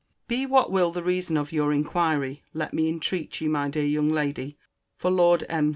[0.27, 4.09] Be what will the reason of your inquiry, let me entreat you, my dear young
[4.09, 4.57] lady,
[4.97, 5.69] for Lord M.